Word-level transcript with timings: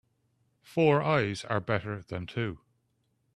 Four 0.63 1.03
eyes 1.03 1.45
are 1.45 1.59
better 1.59 2.01
than 2.01 2.25
two. 2.25 2.59